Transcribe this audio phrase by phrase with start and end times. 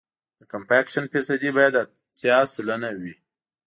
[0.39, 3.13] د کمپکشن فیصدي باید اتیا سلنه وي